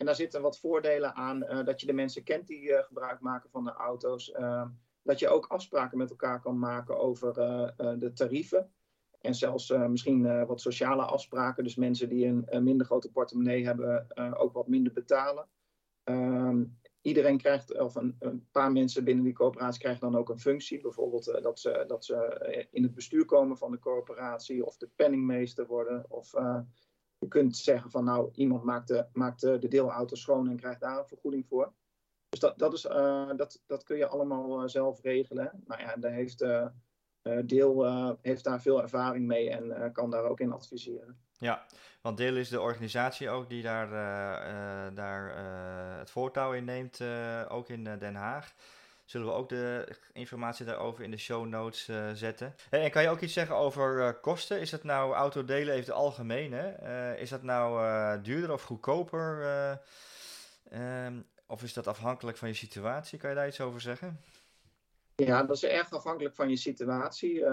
[0.00, 3.20] en daar zitten wat voordelen aan uh, dat je de mensen kent die uh, gebruik
[3.20, 4.32] maken van de auto's.
[4.38, 4.64] Uh,
[5.02, 7.34] dat je ook afspraken met elkaar kan maken over
[7.98, 8.72] de tarieven.
[9.20, 11.64] En zelfs misschien wat sociale afspraken.
[11.64, 14.06] Dus mensen die een, een minder grote portemonnee hebben,
[14.38, 15.48] ook wat minder betalen.
[16.04, 16.64] Ehm,
[17.00, 20.80] iedereen krijgt, of een, een, paar mensen binnen die coöperatie krijgen dan ook een functie.
[20.80, 25.66] Bijvoorbeeld dat, ze, dat ze in het bestuur komen van de coöperatie of de penningmeester
[25.66, 26.04] worden.
[26.08, 26.34] Of
[27.20, 30.80] je kunt zeggen van nou, iemand maakt de, maakt de, de deelauto schoon en krijgt
[30.80, 31.72] daar een vergoeding voor.
[32.28, 35.62] Dus dat, dat, is, uh, dat, dat kun je allemaal uh, zelf regelen.
[35.66, 36.66] Nou ja, daar heeft uh,
[37.44, 37.86] Deel
[38.22, 41.18] heeft daar veel ervaring mee en kan daar ook in adviseren.
[41.38, 41.66] Ja,
[42.02, 43.90] want Deel is de organisatie ook die daar,
[44.94, 45.36] daar
[45.98, 47.00] het voortouw in neemt,
[47.48, 48.54] ook in Den Haag
[49.10, 52.54] zullen we ook de informatie daarover in de show notes uh, zetten.
[52.70, 54.60] En kan je ook iets zeggen over uh, kosten?
[54.60, 56.52] Is het nou autodelen even?
[56.52, 56.82] Hè?
[56.82, 59.42] Uh, is dat nou duurder of goedkoper?
[60.72, 63.18] Um, of is dat afhankelijk van je situatie?
[63.18, 64.20] Kan je daar iets over zeggen?
[65.16, 67.44] Ja, dat is erg afhankelijk van je situatie.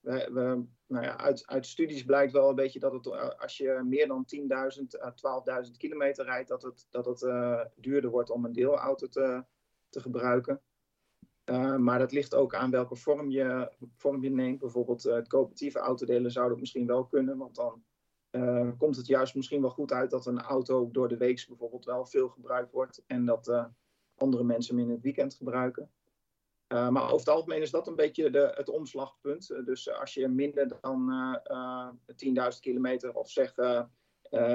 [0.00, 3.82] We, we, nou ja, uit, uit studies blijkt wel een beetje dat het, als je
[3.84, 5.14] meer dan 10.000 à
[5.64, 7.20] 12.000 kilometer rijdt, dat het, dat het
[7.76, 9.44] duurder wordt om een deelauto te,
[9.88, 10.60] te gebruiken.
[11.44, 14.58] Uh, maar dat ligt ook aan welke vorm je, vorm je neemt.
[14.58, 17.38] Bijvoorbeeld uh, het coöperatieve autodelen zou dat misschien wel kunnen.
[17.38, 17.84] Want dan
[18.30, 21.84] uh, komt het juist misschien wel goed uit dat een auto door de week bijvoorbeeld
[21.84, 23.02] wel veel gebruikt wordt.
[23.06, 23.70] En dat
[24.14, 25.90] andere mensen hem in het weekend gebruiken.
[26.68, 29.46] maar over het algemeen is dat een beetje de, het omslagpunt.
[29.64, 31.40] dus als je minder dan
[32.52, 33.54] 10.000 kilometer of zeg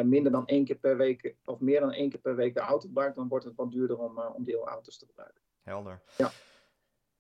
[0.04, 2.88] minder dan één keer per week of meer dan één keer per week de auto
[2.88, 5.41] gebruikt, dan wordt het wat duurder om, om deelauto's te gebruiken.
[5.63, 6.02] Helder.
[6.17, 6.32] Ja.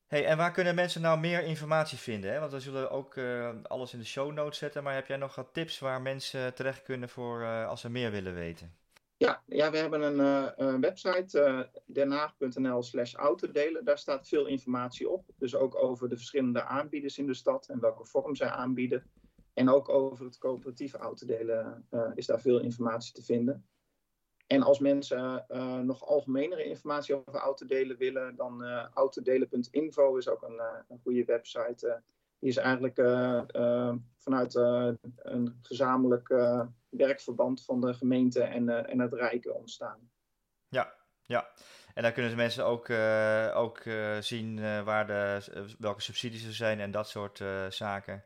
[0.07, 2.31] Hey, en waar kunnen mensen nou meer informatie vinden?
[2.31, 2.39] Hè?
[2.39, 4.83] Want we zullen ook uh, alles in de show notes zetten.
[4.83, 8.11] Maar heb jij nog wat tips waar mensen terecht kunnen voor uh, als ze meer
[8.11, 8.75] willen weten?
[9.17, 13.85] Ja, ja we hebben een, uh, een website, denhaag.nl slash autodelen.
[13.85, 15.25] Daar staat veel informatie op.
[15.37, 19.03] Dus ook over de verschillende aanbieders in de stad en welke vorm zij aanbieden.
[19.53, 23.65] En ook over het coöperatieve autodelen is daar veel informatie te vinden.
[24.47, 30.41] En als mensen uh, nog algemenere informatie over autodelen willen, dan uh, autodelen.info is ook
[30.41, 32.01] een, uh, een goede website.
[32.39, 32.95] die is eigenlijk
[34.17, 34.55] vanuit
[35.15, 36.27] een gezamenlijk
[36.89, 40.09] werkverband van de gemeente en, en het Rijken ontstaan.
[40.69, 41.49] Ja, ja.
[41.93, 46.45] En dan kunnen mensen ook, eh, ook eh, zien eh, waar de, eh, welke subsidies
[46.45, 48.23] er zijn en dat soort eh, zaken.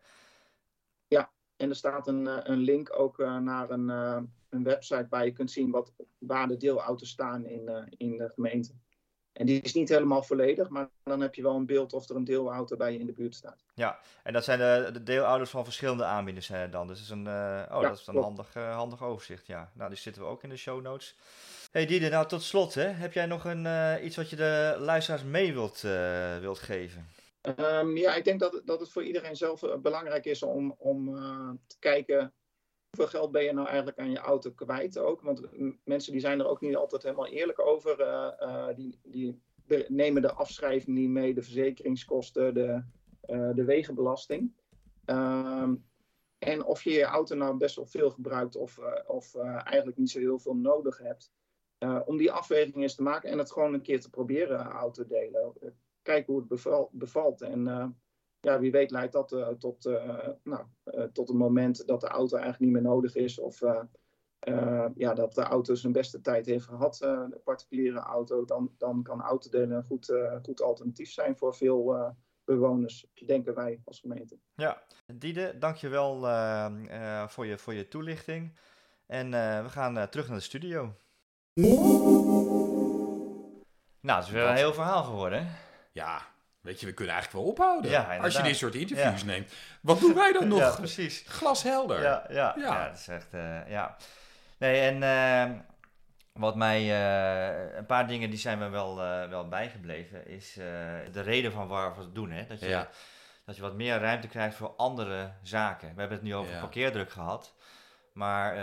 [1.61, 5.25] En er staat een, eh, een link ook eh, naar een, eh, een website waar
[5.25, 8.71] je kunt zien wat, waar de deelauto's staan in, eh, in de gemeente.
[9.33, 12.15] En die is niet helemaal volledig, maar dan heb je wel een beeld of er
[12.15, 13.63] een deelauto bij je in de buurt staat.
[14.23, 16.87] En dat zijn de, de deelouders van verschillende aanbieders zijn het dan.
[16.87, 18.27] Dus dat is een, eh, oh, Ja, dat is een klopt.
[18.27, 19.47] handig, eh, handig overzicht.
[19.47, 21.15] Ja, nou, die zitten we ook in de show notes.
[21.71, 22.83] Hey Diede, nou tot slot, hè.
[22.87, 27.07] heb jij nog een, eh, iets wat je de luisteraars mee wilt, eh, wilt geven?
[27.41, 30.75] Ehm, ja, ik denk dat, het- dat het voor iedereen zelf eh, belangrijk is om,
[30.77, 32.33] om eh, te kijken
[32.91, 35.21] hoeveel geld ben je nou eigenlijk aan je auto kwijt ook.
[35.21, 38.01] Want mm, mensen die zijn er ook niet altijd helemaal eerlijk over.
[38.01, 39.41] eh, eh, die, die
[39.87, 42.83] nemen de afschrijving niet mee, de verzekeringskosten, de,
[43.21, 44.53] eh, de wegenbelasting.
[45.05, 45.75] Ehm,
[46.39, 50.19] en of je je auto nou best wel veel gebruikt of, of eigenlijk niet zo
[50.19, 51.31] heel veel nodig hebt.
[52.05, 55.53] Om die afweging eens te maken en het gewoon een keer te proberen, autodelen
[56.01, 57.41] kijken hoe het beval- bevalt.
[58.41, 62.07] Ja, wie weet leidt dat eh, tot, eh, nou, eh, tot een moment dat de
[62.07, 63.39] auto eigenlijk niet meer nodig is.
[63.39, 63.81] Of eh,
[64.39, 68.45] eh, ja, dat de auto zijn beste tijd heeft gehad, eh, de particuliere auto.
[68.45, 72.09] Dan, dan kan autodelen een goed, eh, goed alternatief zijn voor veel eh,
[72.43, 74.37] bewoners, denken wij als gemeente.
[74.55, 78.53] Ja, Diede, dankjewel eh eh voor, je, voor je toelichting.
[79.11, 80.93] En eh, we gaan eh, terug naar de studio.
[84.01, 85.47] Nou, het is weer een heel verhaal geworden.
[85.91, 86.21] Ja,
[86.61, 87.91] weet je, we kunnen eigenlijk wel ophouden.
[87.91, 89.25] Ja, als je dit soort interviews Ja.
[89.25, 89.51] neemt.
[89.81, 90.59] Wat doen wij dan nog?
[90.59, 91.23] Ja, precies.
[91.27, 92.01] Glashelder.
[92.01, 92.87] Ja, ja, ja.
[92.87, 93.95] Dat is echt, eh, ja.
[94.57, 95.57] Nee, en eh,
[96.33, 98.95] wat mij, eh, een paar dingen die zijn me wel,
[99.29, 100.53] wel bijgebleven, is
[101.11, 102.31] de reden van waar we het doen.
[102.31, 102.45] Hè?
[102.47, 102.85] Dat, je,
[103.45, 105.93] dat je wat meer ruimte krijgt voor andere zaken.
[105.93, 107.55] We hebben het nu over parkeerdruk gehad.
[108.13, 108.55] Maar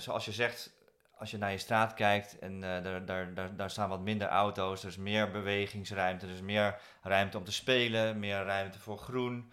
[0.00, 0.72] zoals je zegt,
[1.20, 4.28] als je naar je straat kijkt en eh, daar, daar, daar, daar staan wat minder
[4.28, 8.98] auto's, er is meer bewegingsruimte, er is meer ruimte om te spelen, meer ruimte voor
[8.98, 9.52] groen.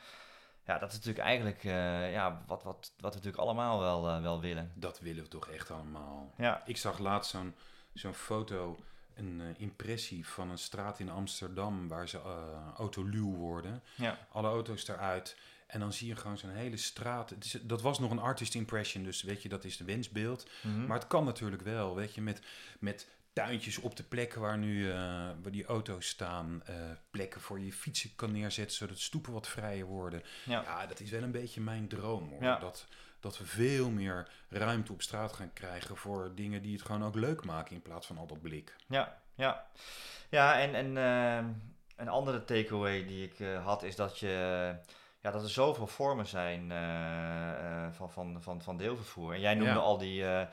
[0.66, 4.22] Ja, dat is natuurlijk eigenlijk eh, ja, wat, wat, wat we natuurlijk allemaal wel, eh,
[4.22, 4.72] wel willen.
[4.76, 6.34] Dat willen we toch echt allemaal.
[6.38, 7.56] Ja, Ik zag laatst zo'n
[7.94, 8.78] zo'n foto,
[9.16, 12.20] een impressie van een straat in Amsterdam waar ze
[12.78, 13.84] autoluw worden.
[13.96, 15.38] ja, Alle auto's eruit.
[15.68, 17.30] En dan zie je gewoon zo'n hele straat.
[17.30, 20.50] Het is, dat was nog een artist impression, dus weet je, dat is de wensbeeld.
[20.62, 20.86] mhm.
[20.86, 22.42] Maar het kan natuurlijk wel, weet je, met,
[22.80, 24.96] met tuintjes op de plekken waar nu eh,
[25.42, 26.62] waar die auto's staan.
[26.66, 26.76] eh,
[27.10, 30.24] plekken voor je fietsen kan neerzetten, zodat stoepen wat vrijer worden.
[30.46, 30.62] ja.
[30.62, 32.44] Ja, dat is wel een beetje mijn droom hoor.
[32.44, 32.60] Ja.
[32.60, 32.86] Dat,
[33.20, 37.16] dat we veel meer ruimte op straat gaan krijgen voor dingen die het gewoon ook
[37.16, 38.76] leuk maken in plaats van al dat blik.
[38.88, 39.68] Ja, ja.
[40.30, 41.50] Ja, en, en eh,
[41.96, 44.76] een andere takeaway die ik had is dat, je,
[45.28, 47.50] ja, dat er zoveel vormen zijn eh,
[47.86, 49.34] eh, van, van, van, van deelvervoer.
[49.34, 49.80] En jij noemde Ja.
[49.80, 50.46] al die, eh,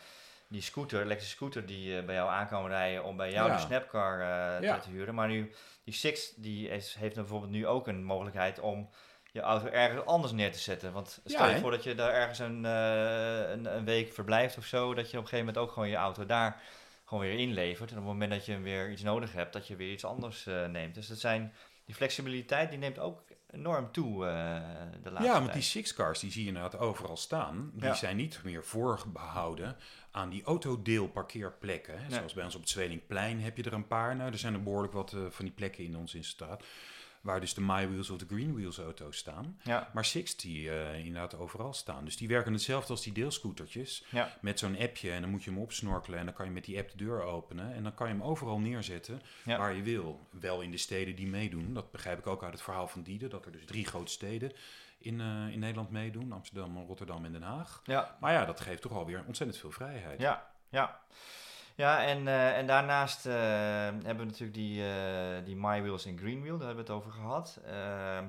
[0.49, 3.55] die scooter, elektrische scooter die bij jou aan kan rijden om bij jou Ja.
[3.57, 4.19] de Snapcar
[4.61, 4.79] te- Ja.
[4.79, 5.15] te huren.
[5.15, 5.53] Maar nu,
[5.85, 8.91] die Six die is, heeft bijvoorbeeld nu ook een mogelijkheid om
[9.33, 10.93] je auto ergens anders neer te zetten.
[10.93, 14.95] Want stel je voor dat je daar ergens een, een, een week verblijft of zo,
[14.95, 16.61] dat je op een gegeven moment ook gewoon je auto daar
[17.05, 17.91] gewoon weer inlevert.
[17.91, 20.45] En op het moment dat je weer iets nodig hebt, dat je weer iets anders
[20.69, 20.95] neemt.
[20.95, 24.33] Dus dat zijn, die flexibiliteit die neemt ook enorm toe eh,
[25.03, 27.71] de laatste Ja, want die six cars die zie je inderdaad overal staan.
[27.75, 27.95] Die Ja.
[27.95, 29.77] zijn niet meer voorbehouden
[30.11, 31.95] aan die autodeelparkeerplekken.
[31.99, 32.07] hè.
[32.09, 32.17] Nee.
[32.17, 34.17] Zoals bij ons op het Zwelingplein heb je er een paar.
[34.17, 36.63] Nou, er zijn er behoorlijk wat eh, van die plekken in ons in straat.
[37.25, 39.59] Waar dus de My Wheels of de Green Wheels auto's staan.
[39.63, 42.05] Ja, Maar Six die eh, inderdaad overal staan.
[42.05, 44.05] Dus die werken hetzelfde als die deelscootertjes.
[44.11, 46.19] ja, Met zo'n appje en dan moet je hem opsnorkelen.
[46.19, 47.75] En dan kan je met die app de deur openen.
[47.75, 49.59] En dan kan je hem overal neerzetten Ja.
[49.59, 50.21] waar je wil.
[50.31, 51.75] Wel in de steden die meedoen.
[51.75, 53.29] Dat begrijp ik ook uit het verhaal van Diede.
[53.29, 54.53] Dat er dus drie grote steden
[54.99, 56.33] in, eh, in Nederland meedoen.
[56.33, 57.81] Amsterdam, Rotterdam en Den Haag.
[57.85, 60.21] ja, Maar ja, dat geeft toch alweer ontzettend veel vrijheid.
[60.21, 61.01] ja, ja.
[61.77, 66.19] Ja, en, eh, en daarnaast eh, hebben we natuurlijk die, eh, die My Wheels en
[66.19, 67.61] Green Wheel, daar hebben we het over gehad.
[67.67, 68.25] Ehm,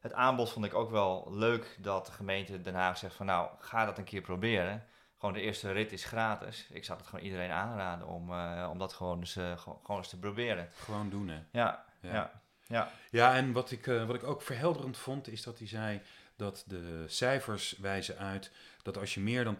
[0.00, 3.50] het aanbod vond ik ook wel leuk dat de gemeente Den Haag zegt van nou,
[3.58, 4.84] ga dat een keer proberen.
[5.18, 6.66] Gewoon de eerste rit is gratis.
[6.70, 8.32] Ik zou het gewoon iedereen aanraden om,
[8.70, 10.68] om dat gewoon eens, gewoon, eens te proberen.
[10.84, 11.38] Gewoon doen, hè.
[11.50, 12.10] Ja, Ja.
[12.12, 12.30] ja,
[12.66, 12.90] ja.
[13.10, 16.02] Ja, en wat ik, wat ik ook verhelderend vond, is dat hij zei
[16.36, 18.52] dat de cijfers wijzen uit
[18.86, 19.56] dat als je meer dan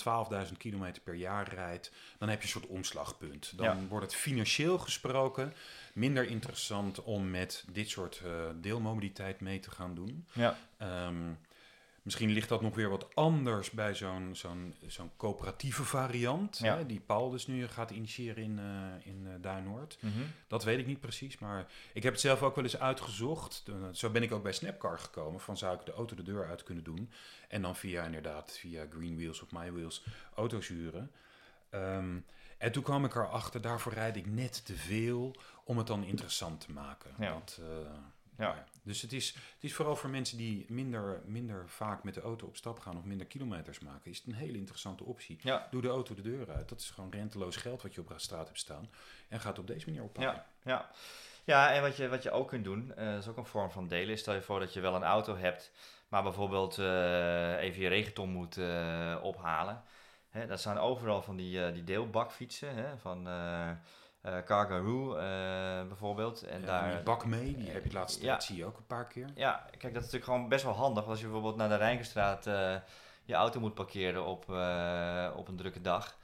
[0.46, 3.52] 12.000 kilometer per jaar rijdt, dan heb je een soort omslagpunt.
[3.56, 3.86] Dan Ja.
[3.88, 5.52] wordt het financieel gesproken
[5.94, 10.26] minder interessant om met dit soort eh, deelmobiliteit mee te gaan doen.
[10.32, 10.58] ja.
[10.78, 11.14] Ehm,
[12.06, 16.76] misschien ligt dat nog weer wat anders bij zo'n zo'n zo'n coöperatieve variant, Ja.
[16.76, 19.96] hè, die Paul dus nu gaat initiëren in, eh in eh, Duinoord.
[20.00, 20.12] Mhm.
[20.48, 23.64] Dat weet ik niet precies, maar ik heb het zelf ook wel eens uitgezocht.
[23.92, 25.40] Zo ben ik ook bij Snapcar gekomen.
[25.40, 27.10] Van zou ik de auto de deur uit kunnen doen.
[27.48, 31.10] En dan via inderdaad, via Green Wheels of My Wheels auto's huren.
[31.70, 32.18] Ehm,
[32.58, 36.60] En toen kwam ik erachter, daarvoor rijd ik net te veel om het dan interessant
[36.60, 37.10] te maken.
[37.18, 37.32] Ja.
[37.32, 37.60] Dat,
[38.38, 38.64] Ja.
[38.82, 42.46] Dus het is, het is vooral voor mensen die minder, minder vaak met de auto
[42.46, 45.38] op stap gaan of minder kilometers maken, is het een hele interessante optie.
[45.40, 45.68] Ja.
[45.70, 46.68] Doe de auto de deur uit.
[46.68, 48.90] Dat is gewoon renteloos geld wat je op straat hebt staan.
[49.28, 50.44] En gaat op deze manier oppakken.
[50.62, 50.90] Ja, ja.
[51.44, 53.88] ja en wat je, wat je ook kunt doen, dat is ook een vorm van
[53.88, 54.18] delen.
[54.18, 55.72] Stel je voor dat je wel een auto hebt,
[56.08, 59.82] maar bijvoorbeeld eh, even je regenton moet eh, ophalen.
[60.28, 63.28] Hè, dat zijn overal van die, die deelbakfietsen, hè, van
[64.26, 66.42] eh eh, Cargaroo eh, bijvoorbeeld.
[66.42, 68.32] En En daar, die bak mee, die heb je laatst, Ja.
[68.32, 69.28] dat zie je ook een paar keer.
[69.34, 71.06] Ja, kijk, dat is natuurlijk gewoon best wel handig.
[71.06, 72.76] Als je bijvoorbeeld naar de Rijnkenstraat eh,
[73.24, 76.16] je auto moet parkeren op, eh, op een drukke dag.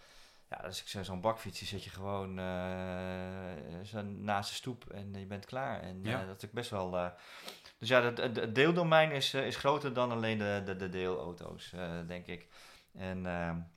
[0.51, 5.27] Ja, is zo- zo'n bakfietsje zit je gewoon eh, zo naast de stoep en je
[5.27, 5.81] bent klaar.
[5.81, 6.11] En Ja.
[6.11, 6.97] eh, dat is natuurlijk best wel...
[6.97, 7.07] eh,
[7.79, 11.91] dus ja, het, deeldomein is, eh, is groter dan alleen de, de, de deelauto's, eh,
[12.07, 12.49] denk ik.
[12.99, 13.71] En, en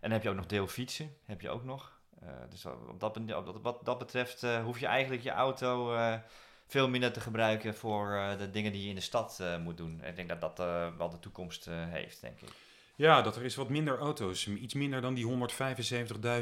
[0.00, 1.91] dan heb je ook nog deelfietsen, heb je ook nog.
[2.26, 5.30] Eh, dus op dat, ben- op dat, wat dat betreft eh, hoef je eigenlijk je
[5.30, 6.14] auto eh,
[6.66, 10.04] veel minder te gebruiken voor de dingen die je in de stad moet doen.
[10.04, 10.56] Ik denk dat dat
[10.98, 12.48] wel de toekomst heeft, denk ik.
[12.94, 14.46] Ja, dat er is wat minder auto's.
[14.46, 15.26] Iets minder dan die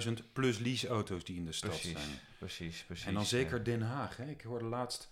[0.06, 2.18] 175.000 plus leaseauto's die in de stad Precies, zijn.
[2.38, 3.06] precies, precies.
[3.06, 4.16] En dan zeker Den Haag.
[4.16, 4.24] Hè.
[4.24, 5.08] Ik hoorde laatst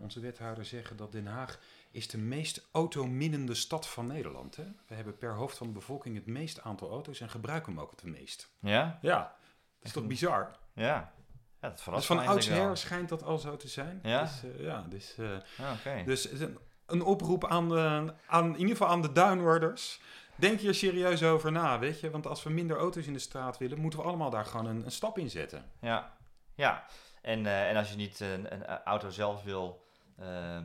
[0.00, 1.58] onze wethouder zeggen dat Den Haag
[1.90, 4.56] is de meest autominnende stad van Nederland.
[4.56, 4.64] Hè.
[4.86, 7.90] We hebben per hoofd van de bevolking het meeste aantal auto's en gebruiken hem ook
[7.90, 8.50] het meest.
[8.60, 8.98] Ja?
[9.02, 9.36] Ja,
[9.82, 10.56] is toch een- bizar?
[10.72, 10.84] Ja.
[10.84, 11.12] ja
[11.60, 14.00] dat Dus verrast van me eigenlijk oudsher schijnt dat al zo te zijn.
[14.02, 14.20] Ja?
[14.22, 16.02] Dus, eh, ja, dus, eh, Ja, oké.
[16.04, 20.00] dus het is een, een oproep aan, de, aan, in ieder geval aan de downwarders.
[20.34, 22.10] Denk hier serieus over na, weet je.
[22.10, 24.84] Want als we minder auto's in de straat willen, moeten we allemaal daar gewoon een,
[24.84, 25.64] een stap in zetten.
[25.80, 26.16] Ja,
[26.54, 26.84] ja.
[27.22, 29.84] En, eh, en als je niet een, een auto zelf wil
[30.18, 30.62] eh, eh,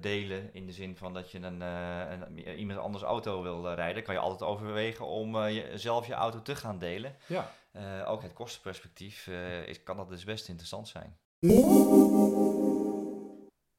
[0.00, 3.74] delen, in de zin van dat je een, eh, een, iemand anders auto wil eh,
[3.74, 7.16] rijden, kan je altijd overwegen om eh, je, zelf je auto te gaan delen.
[7.26, 7.50] Ja.
[7.72, 11.16] Eh, ook het kostenperspectief eh, is, kan dat dus best interessant zijn.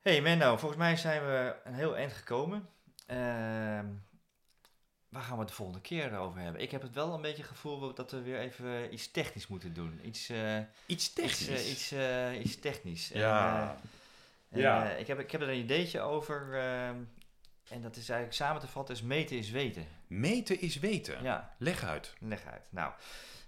[0.02, 2.70] Hey Menno, volgens mij zijn we een heel eind gekomen.
[3.06, 3.86] Ehm,
[5.10, 6.62] waar gaan we het de volgende keer over hebben?
[6.62, 9.74] Ik heb het wel een beetje het gevoel dat we weer even iets technisch moeten
[9.74, 10.00] doen.
[10.04, 11.48] Iets, eh, Iets technisch.
[11.48, 13.12] eh, iets, eh, iets technisch.
[13.12, 13.62] En, Ja.
[13.62, 13.78] eh,
[14.56, 14.92] en, Ja.
[14.92, 16.54] eh, ik, heb, ik heb er een ideetje over.
[16.54, 16.96] ehm,
[17.70, 19.86] en dat is eigenlijk samen te vatten, is meten is weten.
[20.08, 21.24] Meten is weten.
[21.24, 22.14] Ja, Leg uit.
[22.20, 22.68] leg uit.
[22.70, 22.92] Nou,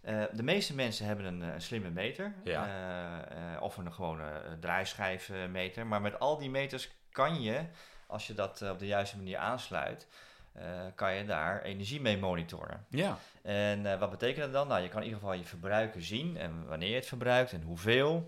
[0.02, 2.34] eh, de meeste mensen hebben een, eh, een slimme meter.
[2.44, 3.58] Ja.
[3.60, 5.88] of een gewone draaischijfmeter.
[5.88, 7.62] Maar met al die meters kan je,
[8.08, 10.08] als je dat op de juiste manier aansluit,
[10.96, 12.86] kan je daar energie mee monitoren.
[12.90, 13.18] Ja.
[13.42, 14.68] En wat betekent dat dan?
[14.68, 17.62] Nou, je kan in ieder geval je verbruiken zien en wanneer je het verbruikt en
[17.62, 18.26] hoeveel.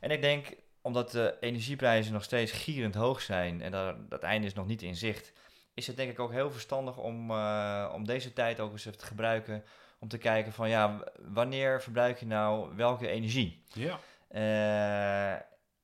[0.00, 0.46] En ik denk,
[0.88, 4.82] omdat de energieprijzen nog steeds gierend hoog zijn en dat, dat einde is nog niet
[4.82, 5.32] in zicht,
[5.74, 8.98] is het denk ik ook heel verstandig om, eh, om deze tijd ook eens even
[8.98, 9.64] te gebruiken
[9.98, 13.62] om te kijken van ja, wanneer verbruik je nou welke energie?
[13.72, 13.98] Ja.
[14.28, 15.40] Eh,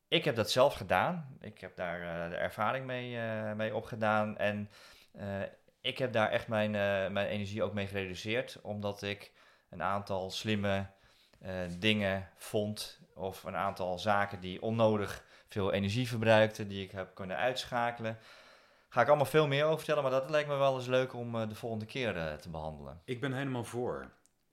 [0.08, 1.36] ik heb dat zelf gedaan.
[1.40, 3.18] Ik heb daar eh, de ervaring mee,
[3.54, 4.38] mee opgedaan.
[4.38, 4.70] En
[5.80, 6.70] ik heb daar echt mijn,
[7.12, 8.58] mijn energie ook mee gereduceerd.
[8.62, 9.32] Omdat ik
[9.70, 10.86] een aantal slimme
[11.78, 13.03] dingen vond.
[13.14, 16.68] Of een aantal zaken die onnodig veel energie verbruikten.
[16.68, 18.18] Die ik heb kunnen uitschakelen.
[18.88, 20.02] Ga ik allemaal veel meer over vertellen.
[20.02, 23.00] Maar dat lijkt me wel eens leuk om eh, de volgende keer eh, te behandelen.
[23.04, 24.10] Ik ben helemaal voor.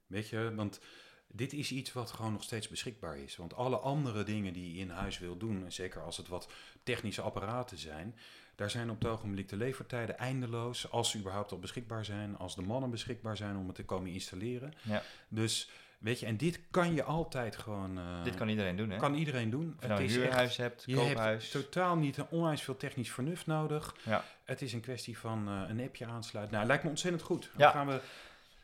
[0.08, 0.80] Weet je, want
[1.28, 3.36] dit is iets wat gewoon nog steeds beschikbaar is.
[3.36, 6.52] Want alle andere dingen die je in huis wil doen, en zeker als het wat
[6.84, 8.16] technische apparaten zijn,
[8.56, 10.92] daar zijn op het ogenblik de levertijden eindeloos.
[10.92, 14.12] Als ze überhaupt al beschikbaar zijn, als de mannen beschikbaar zijn om het te komen
[14.12, 14.74] installeren.
[14.82, 15.04] Ja.
[15.28, 15.70] Dus
[16.02, 17.98] weet je, en dit kan je altijd gewoon.
[17.98, 18.98] eh, Dit kan iedereen doen, hè?
[18.98, 19.74] kan iedereen doen.
[19.78, 21.52] Of je nou een is huurhuis hebt, je koophuis.
[21.52, 23.96] hebt totaal niet een onwijs veel technisch vernuft nodig.
[24.04, 24.24] Ja.
[24.46, 26.56] Het is een kwestie van eh, een appje aansluiten.
[26.56, 27.42] Nou, lijkt me ontzettend goed.
[27.56, 27.72] Dan Ja.
[27.72, 28.00] gaan we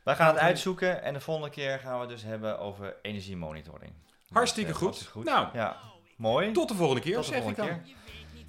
[0.04, 3.92] Wij gaan het uitzoeken en de volgende keer gaan we het dus hebben over energiemonitoring.
[4.32, 5.00] Hartstikke Dus, eh, goed.
[5.00, 5.24] dat goed.
[5.26, 5.78] Nou, Ja,
[6.16, 6.52] mooi.
[6.52, 7.84] tot de volgende keer, Tot de zeg ik volgende dan.
[7.84, 7.96] keer.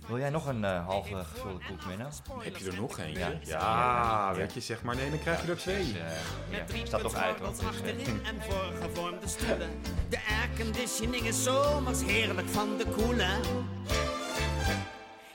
[0.08, 2.10] Wil jij nog een eh, halve gevulde koek nou?
[2.44, 3.18] Heb je er nog eentje?
[3.18, 3.38] Ja.
[3.42, 5.84] Ja, weet je, zeg maar nee, dan krijg je er twee.
[5.84, 7.48] Dus, eh, ja, staat toch uit hoor.
[7.48, 9.70] puntgordels Dus, eh, achterin en voorgevormde stoelen.
[10.08, 13.40] De airconditioning is zomers heerlijk van de koelen.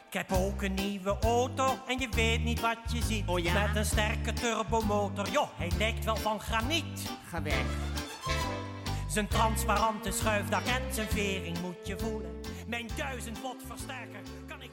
[0.08, 3.28] Ik heb ook een nieuwe auto en je weet niet wat je ziet.
[3.28, 3.68] Oh ja?
[3.68, 7.10] Met een sterke turbomotor, joh, hij lijkt wel van graniet.
[7.30, 7.64] Ga weg.
[9.08, 12.42] Zijn transparante schuifdak en zijn vering moet je voelen.
[12.74, 14.69] Mijn 1000 watt versterker kan ik